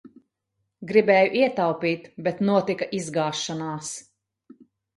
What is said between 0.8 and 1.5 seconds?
Gribēju